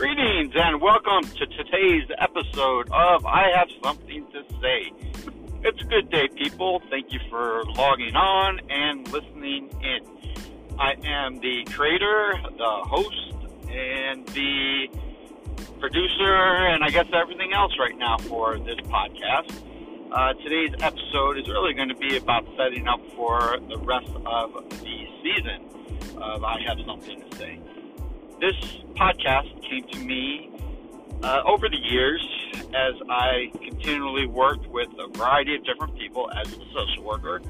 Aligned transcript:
Greetings 0.00 0.54
and 0.54 0.80
welcome 0.80 1.24
to 1.24 1.46
today's 1.46 2.08
episode 2.16 2.88
of 2.90 3.26
I 3.26 3.50
Have 3.54 3.68
Something 3.84 4.26
to 4.32 4.42
Say. 4.58 4.92
It's 5.62 5.82
a 5.82 5.84
good 5.84 6.08
day, 6.08 6.26
people. 6.28 6.80
Thank 6.88 7.12
you 7.12 7.20
for 7.28 7.64
logging 7.76 8.16
on 8.16 8.60
and 8.70 9.06
listening 9.12 9.68
in. 9.82 10.00
I 10.78 10.94
am 11.04 11.38
the 11.40 11.64
creator, 11.64 12.32
the 12.56 12.80
host, 12.82 13.34
and 13.68 14.26
the 14.28 14.88
producer, 15.80 16.34
and 16.34 16.82
I 16.82 16.88
guess 16.88 17.08
everything 17.12 17.52
else 17.52 17.74
right 17.78 17.98
now 17.98 18.16
for 18.16 18.58
this 18.58 18.76
podcast. 18.76 19.52
Uh, 20.10 20.32
today's 20.42 20.72
episode 20.80 21.36
is 21.36 21.46
really 21.46 21.74
going 21.74 21.90
to 21.90 21.94
be 21.94 22.16
about 22.16 22.46
setting 22.56 22.88
up 22.88 23.02
for 23.14 23.58
the 23.68 23.76
rest 23.76 24.08
of 24.24 24.54
the 24.80 25.06
season 25.22 25.68
of 26.16 26.42
I 26.42 26.58
Have 26.66 26.78
Something 26.86 27.20
to 27.20 27.36
Say 27.36 27.59
this 28.40 28.56
podcast 28.94 29.62
came 29.68 29.86
to 29.88 29.98
me 29.98 30.50
uh, 31.22 31.42
over 31.44 31.68
the 31.68 31.76
years 31.76 32.26
as 32.74 32.94
I 33.10 33.52
continually 33.62 34.26
worked 34.26 34.66
with 34.68 34.88
a 34.98 35.08
variety 35.18 35.56
of 35.56 35.64
different 35.64 35.96
people 35.98 36.30
as 36.30 36.50
a 36.50 36.64
social 36.72 37.04
worker. 37.04 37.42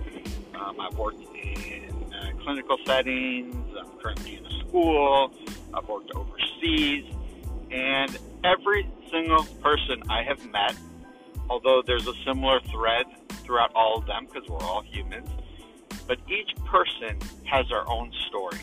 Um, 0.55 0.81
I've 0.81 0.99
worked 0.99 1.23
in 1.33 1.95
uh, 2.13 2.43
clinical 2.43 2.77
settings, 2.85 3.55
I'm 3.79 3.99
currently 4.01 4.37
in 4.39 4.47
a 4.47 4.59
school, 4.67 5.33
I've 5.73 5.89
worked 5.89 6.11
overseas, 6.11 7.05
and 7.71 8.19
every 8.43 8.91
single 9.13 9.45
person 9.63 10.03
I 10.09 10.25
have 10.25 10.45
met, 10.51 10.75
although 11.49 11.83
there's 11.87 12.09
a 12.09 12.15
similar 12.25 12.61
thread 12.63 13.07
throughout 13.45 13.71
all 13.77 13.99
of 13.99 14.07
them 14.07 14.27
because 14.27 14.49
we're 14.49 14.59
all 14.59 14.83
humans, 14.83 15.29
but 16.09 16.19
each 16.29 16.53
person 16.65 17.17
has 17.45 17.69
their 17.69 17.89
own 17.89 18.13
story. 18.29 18.59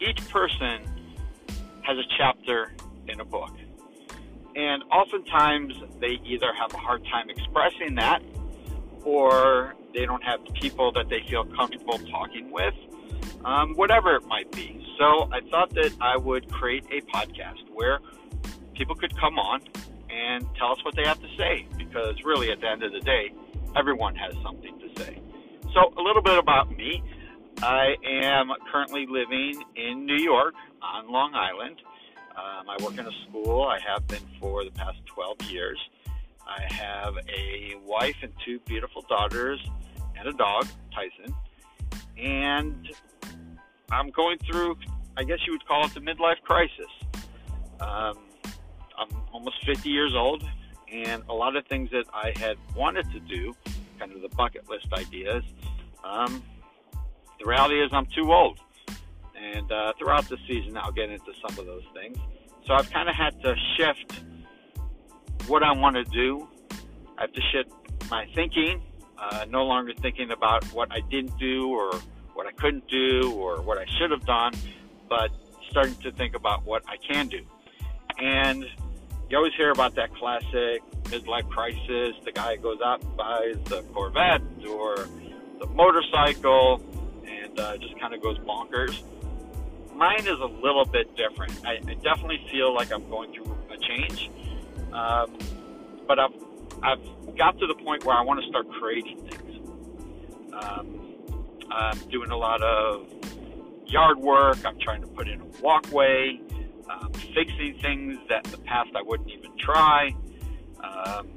Each 0.00 0.28
person 0.28 0.82
has 1.86 1.96
a 1.98 2.04
chapter 2.18 2.72
in 3.08 3.20
a 3.20 3.24
book. 3.24 3.52
And 4.56 4.82
oftentimes 4.90 5.74
they 6.00 6.18
either 6.24 6.52
have 6.54 6.72
a 6.74 6.78
hard 6.78 7.04
time 7.04 7.30
expressing 7.30 7.94
that 7.96 8.22
or 9.04 9.74
they 9.94 10.04
don't 10.04 10.24
have 10.24 10.40
people 10.54 10.90
that 10.92 11.08
they 11.08 11.20
feel 11.28 11.44
comfortable 11.44 11.98
talking 12.10 12.50
with, 12.50 12.74
um, 13.44 13.74
whatever 13.74 14.16
it 14.16 14.26
might 14.26 14.50
be. 14.52 14.84
So 14.98 15.28
I 15.32 15.40
thought 15.50 15.70
that 15.74 15.92
I 16.00 16.16
would 16.16 16.50
create 16.50 16.84
a 16.90 17.02
podcast 17.02 17.70
where 17.72 18.00
people 18.74 18.94
could 18.94 19.16
come 19.18 19.38
on 19.38 19.60
and 20.10 20.46
tell 20.58 20.72
us 20.72 20.84
what 20.84 20.96
they 20.96 21.04
have 21.04 21.20
to 21.20 21.28
say 21.36 21.66
because 21.76 22.16
really 22.24 22.50
at 22.50 22.60
the 22.60 22.68
end 22.68 22.82
of 22.82 22.92
the 22.92 23.00
day, 23.00 23.32
everyone 23.76 24.16
has 24.16 24.34
something 24.42 24.78
to 24.80 25.02
say. 25.02 25.20
So 25.74 25.92
a 25.96 26.02
little 26.02 26.22
bit 26.22 26.38
about 26.38 26.74
me. 26.76 27.02
I 27.62 27.96
am 28.04 28.52
currently 28.70 29.06
living 29.06 29.62
in 29.76 30.04
New 30.04 30.18
York 30.18 30.54
on 30.82 31.10
Long 31.10 31.34
Island. 31.34 31.80
Um, 32.36 32.68
I 32.68 32.76
work 32.82 32.98
in 32.98 33.06
a 33.06 33.12
school. 33.28 33.62
I 33.62 33.78
have 33.80 34.06
been 34.06 34.22
for 34.38 34.62
the 34.64 34.70
past 34.70 34.98
12 35.06 35.42
years. 35.50 35.78
I 36.46 36.62
have 36.72 37.14
a 37.28 37.74
wife 37.84 38.16
and 38.22 38.32
two 38.44 38.58
beautiful 38.60 39.02
daughters 39.08 39.58
and 40.18 40.28
a 40.28 40.32
dog, 40.32 40.66
Tyson. 40.94 41.34
And 42.18 42.88
I'm 43.90 44.10
going 44.10 44.38
through, 44.38 44.76
I 45.16 45.24
guess 45.24 45.38
you 45.46 45.52
would 45.52 45.66
call 45.66 45.86
it 45.86 45.94
the 45.94 46.00
midlife 46.00 46.42
crisis. 46.42 46.90
Um, 47.80 48.18
I'm 48.98 49.08
almost 49.32 49.64
50 49.64 49.88
years 49.88 50.14
old, 50.14 50.44
and 50.92 51.22
a 51.28 51.34
lot 51.34 51.56
of 51.56 51.66
things 51.66 51.90
that 51.90 52.04
I 52.12 52.32
had 52.36 52.58
wanted 52.76 53.10
to 53.12 53.20
do, 53.20 53.54
kind 53.98 54.12
of 54.12 54.20
the 54.20 54.28
bucket 54.28 54.68
list 54.68 54.92
ideas, 54.92 55.42
um, 56.04 56.42
the 57.38 57.46
reality 57.46 57.82
is 57.82 57.90
I'm 57.92 58.06
too 58.06 58.32
old. 58.32 58.58
And 59.38 59.70
uh, 59.70 59.92
throughout 59.98 60.28
the 60.28 60.38
season, 60.48 60.76
I'll 60.76 60.92
get 60.92 61.10
into 61.10 61.32
some 61.46 61.58
of 61.58 61.66
those 61.66 61.84
things. 61.94 62.16
So 62.66 62.74
I've 62.74 62.90
kind 62.90 63.08
of 63.08 63.14
had 63.14 63.40
to 63.42 63.54
shift 63.76 64.22
what 65.46 65.62
I 65.62 65.72
want 65.72 65.96
to 65.96 66.04
do. 66.04 66.48
I 67.18 67.22
have 67.22 67.32
to 67.32 67.40
shift 67.52 67.70
my 68.10 68.26
thinking, 68.34 68.82
uh, 69.18 69.46
no 69.48 69.64
longer 69.64 69.92
thinking 70.00 70.30
about 70.30 70.64
what 70.72 70.90
I 70.90 71.00
didn't 71.00 71.38
do 71.38 71.68
or 71.68 71.92
what 72.34 72.46
I 72.46 72.52
couldn't 72.52 72.88
do 72.88 73.32
or 73.32 73.62
what 73.62 73.78
I 73.78 73.86
should 73.98 74.10
have 74.10 74.26
done, 74.26 74.52
but 75.08 75.30
starting 75.70 75.94
to 75.96 76.12
think 76.12 76.34
about 76.34 76.64
what 76.64 76.82
I 76.88 76.96
can 76.96 77.28
do. 77.28 77.40
And 78.18 78.64
you 79.28 79.36
always 79.36 79.54
hear 79.54 79.70
about 79.70 79.94
that 79.96 80.14
classic 80.14 80.82
midlife 81.04 81.48
crisis. 81.48 82.14
The 82.24 82.32
guy 82.32 82.56
goes 82.56 82.78
out 82.84 83.02
and 83.02 83.16
buys 83.16 83.56
the 83.64 83.82
Corvette 83.94 84.42
or 84.68 85.08
the 85.60 85.66
motorcycle 85.74 86.82
and 87.56 87.60
uh, 87.60 87.76
just 87.78 87.98
kind 88.00 88.14
of 88.14 88.22
goes 88.22 88.38
bonkers 88.38 89.02
mine 89.96 90.20
is 90.20 90.40
a 90.40 90.46
little 90.62 90.84
bit 90.84 91.16
different. 91.16 91.52
I, 91.64 91.78
I 91.88 91.94
definitely 91.94 92.46
feel 92.50 92.74
like 92.74 92.92
I'm 92.92 93.08
going 93.08 93.32
through 93.32 93.56
a 93.72 93.78
change, 93.78 94.30
um, 94.92 95.38
but 96.06 96.18
I've 96.18 96.34
I've 96.82 97.36
got 97.36 97.58
to 97.58 97.66
the 97.66 97.74
point 97.74 98.04
where 98.04 98.16
I 98.16 98.22
want 98.22 98.40
to 98.42 98.48
start 98.48 98.68
creating 98.70 99.26
things. 99.26 100.52
Um, 100.52 101.14
I'm 101.70 101.98
doing 102.10 102.30
a 102.30 102.36
lot 102.36 102.62
of 102.62 103.06
yard 103.86 104.18
work. 104.18 104.64
I'm 104.64 104.78
trying 104.78 105.00
to 105.00 105.06
put 105.08 105.28
in 105.28 105.40
a 105.40 105.44
walkway, 105.62 106.40
um, 106.90 107.12
fixing 107.34 107.78
things 107.80 108.18
that 108.28 108.44
in 108.46 108.52
the 108.52 108.58
past 108.58 108.90
I 108.94 109.02
wouldn't 109.02 109.30
even 109.30 109.56
try. 109.58 110.14
Um, 110.84 111.28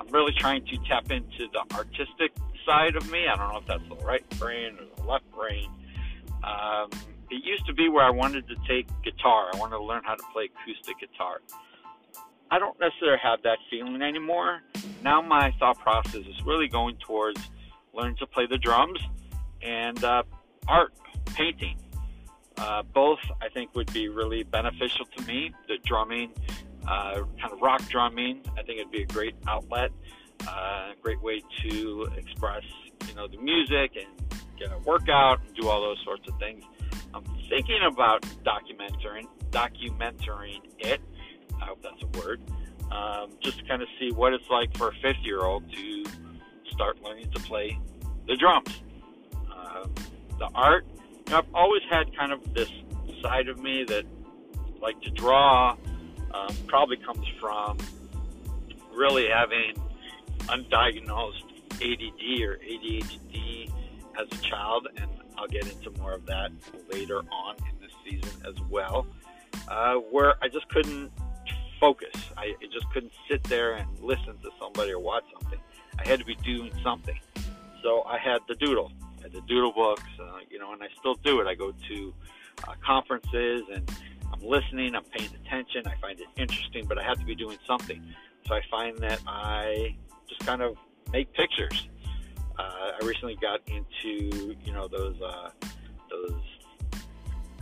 I'm 0.00 0.08
really 0.10 0.32
trying 0.32 0.64
to 0.66 0.76
tap 0.88 1.10
into 1.10 1.46
the 1.52 1.76
artistic 1.76 2.32
side 2.66 2.96
of 2.96 3.10
me. 3.10 3.26
I 3.28 3.36
don't 3.36 3.52
know 3.52 3.58
if 3.58 3.66
that's 3.66 3.88
the 3.88 4.04
right 4.04 4.26
brain 4.38 4.76
or 4.78 4.84
the 4.96 4.99
left 5.10 5.30
brain. 5.32 5.68
Um, 6.42 6.90
it 7.30 7.44
used 7.44 7.66
to 7.66 7.74
be 7.74 7.88
where 7.88 8.04
I 8.04 8.10
wanted 8.10 8.48
to 8.48 8.56
take 8.68 8.88
guitar. 9.02 9.50
I 9.52 9.56
wanted 9.58 9.76
to 9.76 9.84
learn 9.84 10.02
how 10.04 10.14
to 10.14 10.24
play 10.32 10.48
acoustic 10.50 10.98
guitar. 10.98 11.40
I 12.50 12.58
don't 12.58 12.78
necessarily 12.80 13.18
have 13.22 13.42
that 13.42 13.58
feeling 13.70 14.02
anymore. 14.02 14.62
Now 15.04 15.22
my 15.22 15.52
thought 15.58 15.78
process 15.78 16.26
is 16.26 16.44
really 16.44 16.66
going 16.66 16.96
towards 16.96 17.40
learning 17.94 18.16
to 18.16 18.26
play 18.26 18.46
the 18.46 18.58
drums 18.58 18.98
and 19.62 20.02
uh, 20.02 20.22
art, 20.66 20.92
painting. 21.26 21.76
Uh, 22.58 22.82
both 22.82 23.20
I 23.40 23.48
think 23.48 23.74
would 23.74 23.92
be 23.92 24.08
really 24.08 24.42
beneficial 24.42 25.06
to 25.16 25.24
me. 25.26 25.52
The 25.68 25.78
drumming, 25.84 26.32
uh, 26.86 27.22
kind 27.40 27.52
of 27.52 27.60
rock 27.60 27.86
drumming, 27.88 28.42
I 28.58 28.62
think 28.62 28.80
it'd 28.80 28.90
be 28.90 29.02
a 29.02 29.06
great 29.06 29.36
outlet, 29.46 29.92
uh, 30.48 30.90
great 31.02 31.22
way 31.22 31.42
to 31.62 32.08
express, 32.16 32.64
you 33.08 33.14
know, 33.14 33.28
the 33.28 33.38
music 33.38 33.96
and 33.96 34.39
get 34.60 34.70
a 34.70 34.78
workout 34.80 35.40
and 35.44 35.54
do 35.56 35.68
all 35.68 35.80
those 35.80 35.98
sorts 36.04 36.28
of 36.28 36.38
things. 36.38 36.62
I'm 37.14 37.24
thinking 37.48 37.80
about 37.82 38.22
documenting 38.44 39.26
documenting 39.50 40.60
it. 40.78 41.00
I 41.60 41.64
hope 41.64 41.82
that's 41.82 42.02
a 42.02 42.18
word. 42.18 42.40
Um, 42.92 43.30
just 43.40 43.58
to 43.58 43.64
kind 43.64 43.82
of 43.82 43.88
see 43.98 44.10
what 44.12 44.32
it's 44.32 44.48
like 44.50 44.76
for 44.76 44.88
a 44.88 44.92
50 45.02 45.22
year 45.22 45.40
old 45.40 45.70
to 45.72 46.04
start 46.72 47.02
learning 47.02 47.30
to 47.32 47.40
play 47.40 47.78
the 48.26 48.36
drums. 48.36 48.82
Um, 49.34 49.92
the 50.38 50.48
art, 50.54 50.84
you 51.26 51.32
know, 51.32 51.38
I've 51.38 51.54
always 51.54 51.82
had 51.90 52.14
kind 52.16 52.32
of 52.32 52.54
this 52.54 52.70
side 53.22 53.48
of 53.48 53.60
me 53.60 53.84
that 53.84 54.04
like 54.80 55.00
to 55.02 55.10
draw. 55.10 55.76
Um, 56.32 56.54
probably 56.68 56.96
comes 56.96 57.26
from 57.40 57.76
really 58.94 59.26
having 59.28 59.74
undiagnosed 60.46 61.42
ADD 61.74 62.42
or 62.42 62.58
ADHD 62.58 63.70
as 64.20 64.38
a 64.38 64.42
child, 64.42 64.88
and 64.96 65.08
I'll 65.36 65.48
get 65.48 65.66
into 65.66 65.90
more 65.98 66.12
of 66.12 66.26
that 66.26 66.50
later 66.92 67.18
on 67.18 67.56
in 67.58 67.80
this 67.80 67.92
season 68.04 68.42
as 68.46 68.54
well, 68.68 69.06
uh, 69.68 69.94
where 69.94 70.34
I 70.42 70.48
just 70.48 70.68
couldn't 70.68 71.10
focus. 71.80 72.14
I 72.36 72.54
just 72.72 72.90
couldn't 72.92 73.12
sit 73.28 73.42
there 73.44 73.74
and 73.74 73.88
listen 74.00 74.36
to 74.42 74.50
somebody 74.60 74.92
or 74.92 74.98
watch 74.98 75.24
something. 75.32 75.58
I 75.98 76.06
had 76.06 76.18
to 76.18 76.26
be 76.26 76.34
doing 76.36 76.72
something. 76.82 77.18
So 77.82 78.02
I 78.04 78.18
had 78.18 78.40
the 78.46 78.54
doodle, 78.56 78.92
I 79.18 79.22
had 79.22 79.32
the 79.32 79.40
doodle 79.42 79.72
books, 79.72 80.04
uh, 80.20 80.40
you 80.50 80.58
know, 80.58 80.72
and 80.72 80.82
I 80.82 80.88
still 80.98 81.14
do 81.14 81.40
it. 81.40 81.46
I 81.46 81.54
go 81.54 81.72
to 81.88 82.14
uh, 82.68 82.74
conferences 82.84 83.62
and 83.72 83.90
I'm 84.30 84.42
listening, 84.42 84.94
I'm 84.94 85.04
paying 85.04 85.30
attention, 85.44 85.86
I 85.86 85.94
find 86.00 86.20
it 86.20 86.26
interesting, 86.36 86.84
but 86.86 86.98
I 86.98 87.02
have 87.02 87.18
to 87.18 87.24
be 87.24 87.34
doing 87.34 87.56
something. 87.66 88.02
So 88.46 88.54
I 88.54 88.60
find 88.70 88.98
that 88.98 89.20
I 89.26 89.96
just 90.28 90.44
kind 90.46 90.60
of 90.60 90.76
make 91.12 91.32
pictures 91.32 91.88
I 93.00 93.06
recently 93.06 93.36
got 93.36 93.60
into 93.66 94.56
you 94.64 94.72
know 94.72 94.88
those 94.88 95.20
uh, 95.20 95.50
those 96.10 96.40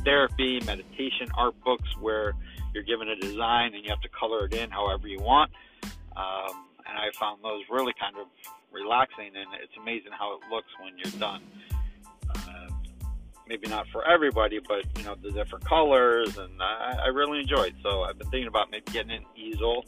therapy 0.04 0.60
meditation 0.64 1.28
art 1.36 1.54
books 1.64 1.88
where 2.00 2.34
you're 2.74 2.82
given 2.82 3.08
a 3.08 3.16
design 3.16 3.74
and 3.74 3.84
you 3.84 3.90
have 3.90 4.00
to 4.00 4.08
color 4.08 4.46
it 4.46 4.54
in 4.54 4.70
however 4.70 5.06
you 5.08 5.20
want. 5.20 5.50
Um, 6.16 6.64
and 6.86 6.96
I 6.96 7.10
found 7.18 7.42
those 7.42 7.62
really 7.70 7.92
kind 8.00 8.16
of 8.16 8.26
relaxing, 8.72 9.26
and 9.36 9.46
it's 9.62 9.72
amazing 9.80 10.12
how 10.18 10.34
it 10.34 10.40
looks 10.50 10.68
when 10.80 10.94
you're 10.96 11.20
done. 11.20 11.42
Uh, 12.34 12.68
maybe 13.46 13.68
not 13.68 13.86
for 13.92 14.06
everybody, 14.08 14.58
but 14.66 14.84
you 14.96 15.04
know 15.04 15.14
the 15.22 15.30
different 15.30 15.64
colors, 15.64 16.36
and 16.38 16.60
I, 16.60 16.98
I 17.04 17.06
really 17.08 17.40
enjoy 17.40 17.64
it. 17.64 17.74
So 17.82 18.02
I've 18.02 18.18
been 18.18 18.30
thinking 18.30 18.48
about 18.48 18.70
maybe 18.70 18.90
getting 18.92 19.12
an 19.12 19.24
easel, 19.36 19.84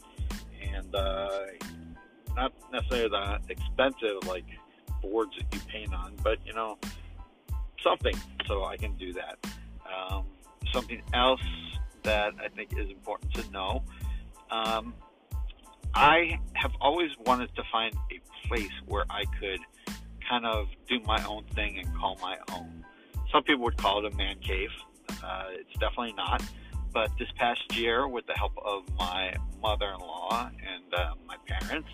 and 0.73 0.95
uh, 0.95 1.39
not 2.35 2.53
necessarily 2.71 3.09
the 3.09 3.39
expensive 3.49 4.27
like 4.27 4.45
boards 5.01 5.31
that 5.37 5.53
you 5.53 5.59
paint 5.67 5.93
on, 5.93 6.13
but 6.23 6.39
you 6.45 6.53
know, 6.53 6.77
something 7.83 8.15
so 8.47 8.63
I 8.63 8.77
can 8.77 8.95
do 8.97 9.13
that. 9.13 9.37
Um, 9.85 10.25
something 10.71 11.01
else 11.13 11.41
that 12.03 12.33
I 12.43 12.47
think 12.49 12.77
is 12.77 12.89
important 12.89 13.33
to 13.35 13.51
know. 13.51 13.83
Um, 14.49 14.93
I 15.93 16.39
have 16.53 16.71
always 16.79 17.11
wanted 17.25 17.53
to 17.55 17.63
find 17.71 17.93
a 18.11 18.47
place 18.47 18.71
where 18.87 19.05
I 19.09 19.25
could 19.39 19.59
kind 20.27 20.45
of 20.45 20.67
do 20.87 20.99
my 21.01 21.23
own 21.25 21.43
thing 21.55 21.79
and 21.79 21.95
call 21.95 22.17
my 22.21 22.37
own. 22.53 22.85
Some 23.31 23.43
people 23.43 23.63
would 23.65 23.77
call 23.77 24.05
it 24.05 24.13
a 24.13 24.15
man 24.15 24.37
cave. 24.39 24.69
Uh, 25.23 25.45
it's 25.51 25.73
definitely 25.79 26.13
not. 26.13 26.43
But 26.93 27.11
this 27.17 27.29
past 27.37 27.61
year, 27.75 28.07
with 28.07 28.27
the 28.27 28.33
help 28.33 28.53
of 28.63 28.83
my 28.97 29.33
mother 29.61 29.87
in 29.93 29.99
law 29.99 30.49
and 30.49 30.93
uh, 30.93 31.13
my 31.25 31.37
parents, 31.47 31.87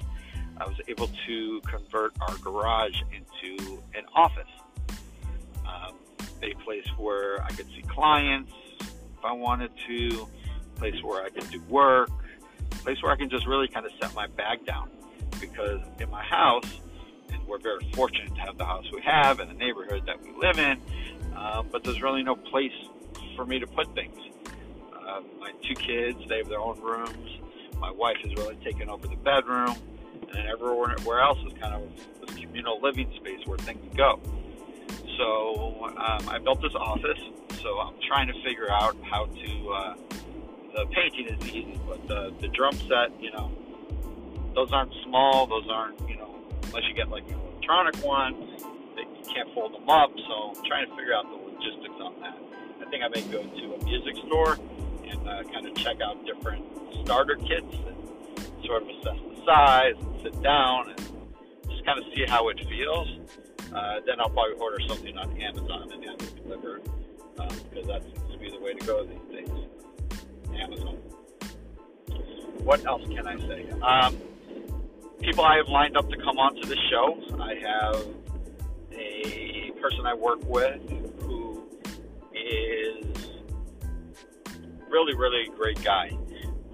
I 0.60 0.66
was 0.66 0.78
able 0.88 1.10
to 1.28 1.62
convert 1.62 2.14
our 2.22 2.36
garage 2.38 3.02
into 3.12 3.82
an 3.96 4.04
office. 4.14 4.44
Um, 5.68 5.96
a 6.42 6.54
place 6.64 6.88
where 6.98 7.44
I 7.44 7.50
could 7.50 7.68
see 7.68 7.82
clients 7.82 8.52
if 8.80 9.26
I 9.26 9.32
wanted 9.32 9.72
to, 9.88 10.28
a 10.76 10.80
place 10.80 10.96
where 11.04 11.24
I 11.24 11.30
could 11.30 11.50
do 11.50 11.62
work, 11.68 12.10
a 12.72 12.76
place 12.76 13.02
where 13.02 13.12
I 13.12 13.16
can 13.16 13.30
just 13.30 13.48
really 13.48 13.68
kind 13.68 13.86
of 13.86 13.92
set 14.00 14.14
my 14.14 14.28
bag 14.28 14.66
down. 14.66 14.90
Because 15.40 15.82
in 16.00 16.10
my 16.10 16.24
house, 16.24 16.80
and 17.32 17.46
we're 17.48 17.60
very 17.60 17.88
fortunate 17.94 18.34
to 18.36 18.42
have 18.42 18.58
the 18.58 18.66
house 18.66 18.86
we 18.92 19.02
have 19.02 19.40
and 19.40 19.50
the 19.50 19.56
neighborhood 19.56 20.04
that 20.06 20.22
we 20.22 20.32
live 20.40 20.58
in, 20.58 20.80
um, 21.36 21.68
but 21.72 21.84
there's 21.84 22.02
really 22.02 22.24
no 22.24 22.36
place 22.36 22.72
for 23.36 23.46
me 23.46 23.60
to 23.60 23.68
put 23.68 23.94
things. 23.94 24.18
Uh, 24.96 25.22
my 25.40 25.52
two 25.62 25.76
kids, 25.76 26.18
they 26.28 26.38
have 26.38 26.50
their 26.50 26.60
own 26.60 26.80
rooms. 26.82 27.40
My 27.80 27.92
wife 27.92 28.18
has 28.24 28.34
really 28.36 28.56
taken 28.64 28.90
over 28.90 29.08
the 29.08 29.16
bedroom, 29.16 29.76
and 30.36 30.48
everywhere 30.48 31.22
else 31.22 31.40
is 31.46 31.54
kind 31.60 31.74
of 31.74 31.82
this 32.22 32.36
communal 32.36 32.80
living 32.82 33.12
space 33.18 33.46
where 33.46 33.58
things 33.58 33.84
go. 33.96 34.20
So 35.18 35.92
um, 35.98 36.30
I 36.30 36.40
built 36.40 36.62
this 36.62 36.76
office. 36.76 37.20
So 37.62 37.80
I'm 37.80 37.96
trying 38.08 38.28
to 38.28 38.34
figure 38.44 38.72
out 38.72 38.96
how 39.04 39.26
to. 39.26 39.70
Uh, 39.72 39.96
the 40.76 40.86
painting 40.94 41.28
is 41.28 41.48
easy, 41.48 41.80
but 41.88 42.08
the 42.08 42.34
the 42.40 42.48
drum 42.50 42.74
set, 42.88 43.10
you 43.20 43.32
know, 43.32 43.52
those 44.54 44.72
aren't 44.72 44.94
small. 45.06 45.48
Those 45.48 45.68
aren't, 45.72 46.00
you 46.08 46.18
know, 46.18 46.36
unless 46.66 46.84
you 46.88 46.94
get 46.94 47.10
like 47.10 47.28
an 47.30 47.40
electronic 47.40 47.96
one, 47.98 48.34
they, 48.96 49.02
you 49.02 49.34
can't 49.34 49.52
fold 49.56 49.74
them 49.74 49.90
up. 49.90 50.12
So 50.16 50.54
I'm 50.56 50.66
trying 50.66 50.88
to 50.88 50.96
figure 50.96 51.16
out 51.16 51.26
the 51.30 51.38
logistics 51.38 52.00
on 52.00 52.20
that. 52.22 52.38
I 52.86 52.90
think 52.90 53.04
I 53.04 53.08
may 53.08 53.22
go 53.32 53.42
to 53.42 53.74
a 53.74 53.84
music 53.86 54.16
store 54.28 54.54
and 55.10 55.28
uh, 55.28 55.44
kind 55.52 55.66
of 55.66 55.74
check 55.76 56.00
out 56.02 56.24
different 56.26 56.64
starter 57.04 57.36
kits 57.36 57.74
and 57.74 57.98
sort 58.66 58.84
of 58.84 58.90
assess 58.90 59.18
the 59.30 59.46
size 59.46 59.96
and 60.00 60.22
sit 60.24 60.42
down 60.42 60.90
and 60.90 61.00
just 61.70 61.86
kind 61.86 62.00
of 62.00 62.06
see 62.16 62.26
how 62.28 62.50
it 62.50 62.60
feels. 62.68 63.08
Uh, 63.74 64.00
then 64.06 64.20
I'll 64.20 64.30
probably 64.30 64.56
order 64.60 64.78
something 64.88 65.18
on 65.18 65.40
Amazon 65.42 65.92
and 65.92 66.04
have 66.06 66.22
it 66.22 66.44
delivered 66.44 66.82
um, 67.40 67.50
because 67.70 67.88
that 67.88 68.04
seems 68.04 68.32
to 68.32 68.38
be 68.40 68.50
the 68.50 68.60
way 68.60 68.74
to 68.74 68.86
go 68.86 69.06
these 69.06 69.20
days. 69.32 69.50
Amazon. 70.58 70.96
What 72.64 72.86
else 72.86 73.08
can 73.08 73.28
I 73.28 73.38
say? 73.48 73.70
Um, 73.82 74.18
people 75.22 75.44
I 75.44 75.58
have 75.58 75.70
lined 75.70 75.98
up 75.98 76.10
to 76.10 76.18
come 76.18 76.38
onto 76.38 76.68
the 76.68 76.78
show. 76.90 77.22
I 77.40 77.56
have 77.56 78.08
a 78.92 79.72
person 79.80 80.06
I 80.06 80.14
work 80.14 80.44
with 80.46 80.82
who 81.22 81.68
is 82.34 83.28
really, 84.90 85.16
really 85.16 85.50
great 85.56 85.84
guy. 85.84 86.12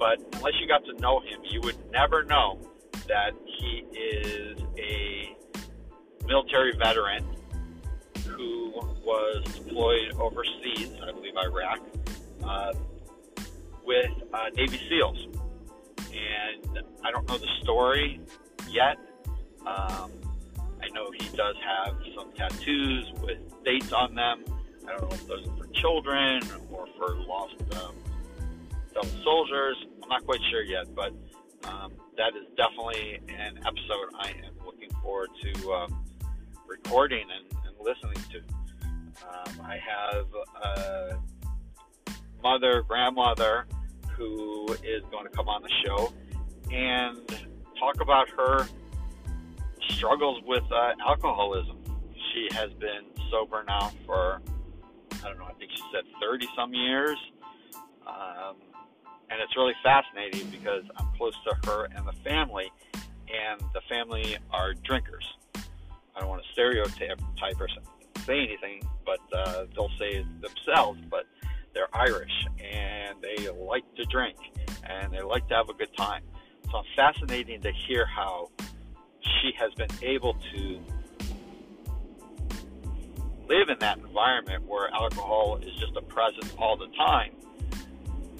But 0.03 0.19
unless 0.33 0.55
you 0.59 0.67
got 0.67 0.83
to 0.83 0.93
know 0.99 1.21
him, 1.21 1.39
you 1.49 1.61
would 1.61 1.77
never 1.89 2.25
know 2.25 2.59
that 3.07 3.31
he 3.45 3.85
is 3.97 4.59
a 4.77 5.33
military 6.27 6.73
veteran 6.75 7.25
who 8.27 8.73
was 9.01 9.45
deployed 9.45 10.11
overseas, 10.19 10.91
I 11.01 11.13
believe 11.13 11.37
Iraq, 11.37 11.79
uh, 12.43 12.73
with 13.85 14.11
uh, 14.33 14.49
Navy 14.57 14.77
SEALs. 14.89 15.25
And 15.99 16.79
I 17.05 17.09
don't 17.09 17.25
know 17.29 17.37
the 17.37 17.47
story 17.61 18.19
yet. 18.69 18.97
Um, 19.65 20.11
I 20.81 20.89
know 20.93 21.11
he 21.11 21.29
does 21.29 21.55
have 21.65 21.95
some 22.13 22.33
tattoos 22.33 23.09
with 23.21 23.37
dates 23.63 23.93
on 23.93 24.15
them. 24.15 24.43
I 24.85 24.97
don't 24.97 25.09
know 25.09 25.15
if 25.15 25.27
those 25.27 25.47
are 25.47 25.55
for 25.55 25.67
children 25.75 26.41
or 26.73 26.87
for 26.97 27.15
lost 27.25 27.55
um, 27.85 27.95
soldiers. 29.23 29.77
I'm 30.03 30.09
not 30.09 30.25
quite 30.25 30.41
sure 30.51 30.61
yet, 30.61 30.93
but 30.93 31.13
um, 31.63 31.93
that 32.17 32.35
is 32.35 32.45
definitely 32.57 33.21
an 33.29 33.57
episode 33.59 34.09
I 34.19 34.31
am 34.45 34.65
looking 34.65 34.89
forward 35.01 35.29
to 35.41 35.71
um, 35.71 36.03
recording 36.67 37.21
and, 37.21 37.57
and, 37.65 37.75
listening 37.79 38.21
to. 38.31 38.39
Um, 39.25 39.61
I 39.65 39.77
have 39.77 40.25
a 40.61 41.19
mother, 42.41 42.81
grandmother 42.81 43.65
who 44.17 44.73
is 44.83 45.03
going 45.09 45.23
to 45.23 45.29
come 45.29 45.47
on 45.47 45.61
the 45.61 45.71
show 45.85 46.13
and 46.69 47.17
talk 47.79 48.01
about 48.01 48.29
her 48.31 48.67
struggles 49.89 50.41
with 50.45 50.63
uh, 50.69 50.91
alcoholism. 51.07 51.77
She 52.33 52.49
has 52.51 52.73
been 52.73 53.05
sober 53.31 53.63
now 53.65 53.93
for, 54.05 54.41
I 55.23 55.29
don't 55.29 55.39
know, 55.39 55.45
I 55.45 55.53
think 55.53 55.71
she 55.71 55.81
said 55.93 56.03
30 56.21 56.47
some 56.57 56.73
years. 56.73 57.17
Um, 58.05 58.55
and 59.33 59.41
it's 59.41 59.57
really 59.57 59.73
fascinating 59.81 60.47
because 60.51 60.83
I'm 60.95 61.07
close 61.17 61.33
to 61.47 61.67
her 61.67 61.85
and 61.85 62.07
the 62.07 62.13
family, 62.23 62.71
and 62.93 63.59
the 63.73 63.81
family 63.89 64.37
are 64.51 64.75
drinkers. 64.75 65.25
I 65.55 66.19
don't 66.19 66.29
want 66.29 66.43
to 66.43 66.51
stereotype 66.51 67.19
or 67.59 67.67
say 68.27 68.39
anything, 68.43 68.83
but 69.03 69.19
uh, 69.35 69.65
they'll 69.75 69.89
say 69.97 70.17
it 70.17 70.41
themselves, 70.41 70.99
but 71.09 71.25
they're 71.73 71.87
Irish 71.93 72.45
and 72.63 73.17
they 73.21 73.49
like 73.49 73.83
to 73.95 74.05
drink 74.05 74.37
and 74.87 75.11
they 75.11 75.21
like 75.21 75.47
to 75.47 75.55
have 75.55 75.69
a 75.69 75.73
good 75.73 75.95
time. 75.97 76.21
So 76.71 76.79
it's 76.79 76.89
fascinating 76.95 77.59
to 77.61 77.71
hear 77.71 78.05
how 78.05 78.51
she 79.21 79.51
has 79.57 79.73
been 79.73 79.89
able 80.03 80.35
to 80.53 80.79
live 83.49 83.69
in 83.69 83.79
that 83.79 83.97
environment 83.97 84.63
where 84.67 84.93
alcohol 84.93 85.57
is 85.57 85.73
just 85.79 85.97
a 85.97 86.01
presence 86.01 86.53
all 86.59 86.77
the 86.77 86.87
time 86.95 87.31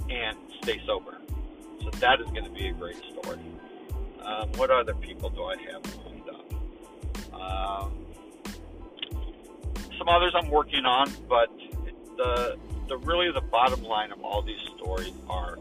and 0.09 0.37
stay 0.61 0.81
sober. 0.85 1.17
So 1.81 1.89
that 1.99 2.21
is 2.21 2.27
going 2.27 2.45
to 2.45 2.51
be 2.51 2.67
a 2.67 2.73
great 2.73 2.97
story. 2.97 3.39
Um, 4.23 4.49
what 4.53 4.71
other 4.71 4.93
people 4.95 5.29
do 5.29 5.43
I 5.43 5.57
have 5.71 5.83
lined 6.05 6.29
up? 6.29 6.53
Um, 7.33 8.05
some 9.97 10.07
others 10.07 10.33
I'm 10.35 10.49
working 10.49 10.85
on, 10.85 11.11
but 11.27 11.49
the 12.17 12.57
the 12.87 12.97
really 12.99 13.31
the 13.31 13.41
bottom 13.41 13.83
line 13.83 14.11
of 14.11 14.23
all 14.23 14.41
these 14.41 14.59
stories 14.77 15.13
are, 15.29 15.57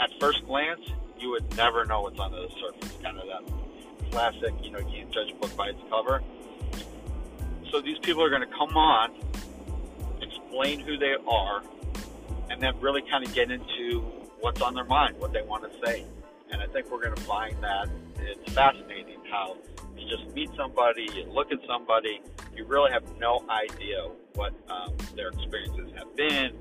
at 0.00 0.10
first 0.20 0.44
glance, 0.46 0.80
you 1.18 1.30
would 1.30 1.56
never 1.56 1.84
know 1.84 2.02
what's 2.02 2.18
under 2.20 2.40
the 2.40 2.50
surface. 2.60 2.92
Kind 3.02 3.18
of 3.18 3.26
that 3.26 4.10
classic, 4.10 4.54
you 4.62 4.70
know, 4.70 4.78
you 4.78 4.86
can't 4.86 5.10
judge 5.10 5.30
a 5.30 5.34
book 5.34 5.54
by 5.56 5.68
its 5.68 5.80
cover. 5.90 6.22
So 7.70 7.80
these 7.80 7.98
people 7.98 8.22
are 8.22 8.30
going 8.30 8.42
to 8.42 8.54
come 8.54 8.76
on, 8.76 9.12
explain 10.20 10.80
who 10.80 10.96
they 10.96 11.16
are, 11.26 11.62
and 12.50 12.60
then 12.60 12.78
really 12.80 13.02
kind 13.02 13.24
of 13.24 13.32
get 13.34 13.50
into 13.50 14.00
what's 14.40 14.60
on 14.60 14.74
their 14.74 14.84
mind, 14.84 15.18
what 15.18 15.32
they 15.32 15.42
want 15.42 15.70
to 15.70 15.86
say. 15.86 16.04
And 16.50 16.62
I 16.62 16.66
think 16.66 16.90
we're 16.90 17.02
going 17.02 17.14
to 17.14 17.22
find 17.22 17.56
that 17.62 17.88
it's 18.18 18.52
fascinating 18.52 19.18
how 19.30 19.56
you 19.96 20.08
just 20.08 20.32
meet 20.34 20.50
somebody, 20.56 21.08
you 21.14 21.24
look 21.24 21.50
at 21.50 21.58
somebody, 21.66 22.20
you 22.54 22.64
really 22.64 22.92
have 22.92 23.04
no 23.18 23.44
idea 23.48 24.08
what 24.34 24.52
um, 24.68 24.94
their 25.14 25.28
experiences 25.28 25.90
have 25.96 26.14
been, 26.16 26.52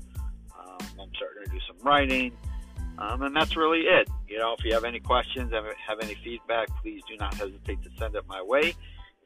um, 0.59 0.79
I'm 1.01 1.11
starting 1.17 1.45
to 1.45 1.51
do 1.51 1.59
some 1.67 1.77
writing. 1.85 2.33
Um, 2.99 3.23
and 3.23 3.35
that's 3.35 3.57
really 3.57 3.81
it. 3.81 4.09
You 4.29 4.39
know, 4.39 4.55
if 4.59 4.65
you 4.65 4.73
have 4.75 4.85
any 4.85 5.01
questions, 5.01 5.53
have 5.53 6.01
any 6.01 6.15
feedback, 6.23 6.69
please 6.83 7.03
do 7.09 7.17
not 7.17 7.35
hesitate 7.35 7.83
to 7.83 7.91
send 7.99 8.15
it 8.15 8.25
my 8.29 8.43
way. 8.43 8.75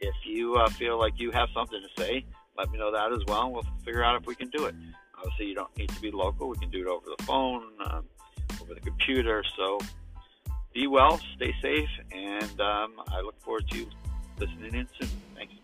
If 0.01 0.15
you 0.25 0.55
uh, 0.57 0.69
feel 0.71 0.99
like 0.99 1.19
you 1.19 1.31
have 1.31 1.49
something 1.55 1.81
to 1.81 2.03
say, 2.03 2.25
let 2.57 2.71
me 2.71 2.79
know 2.79 2.93
that 2.93 3.13
as 3.13 3.25
well, 3.27 3.51
we'll 3.51 3.67
figure 3.85 4.05
out 4.05 4.21
if 4.21 4.27
we 4.27 4.35
can 4.35 4.49
do 4.51 4.67
it. 4.67 4.75
Obviously, 5.19 5.47
you 5.47 5.55
don't 5.55 5.77
need 5.77 5.89
to 5.91 6.01
be 6.01 6.11
local. 6.11 6.49
We 6.49 6.59
can 6.59 6.71
do 6.71 6.81
it 6.81 6.87
over 6.87 7.07
the 7.17 7.23
phone, 7.25 7.65
um, 7.87 8.05
over 8.61 8.75
the 8.75 8.81
computer. 8.81 9.43
So 9.57 9.79
be 10.73 10.87
well, 10.87 11.21
stay 11.37 11.55
safe, 11.63 11.89
and 12.13 12.61
um, 12.61 12.93
I 13.09 13.21
look 13.23 13.41
forward 13.41 13.69
to 13.71 13.87
listening 14.39 14.75
in 14.75 14.89
soon. 14.99 15.09
Thanks. 15.35 15.55